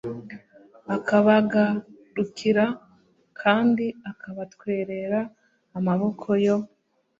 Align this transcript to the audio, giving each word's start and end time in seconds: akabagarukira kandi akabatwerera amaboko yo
akabagarukira 0.95 2.65
kandi 3.41 3.85
akabatwerera 4.09 5.19
amaboko 5.77 6.27
yo 6.45 6.57